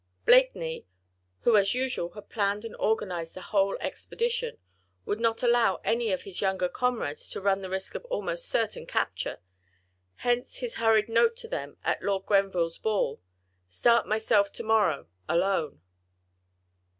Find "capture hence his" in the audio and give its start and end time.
8.87-10.77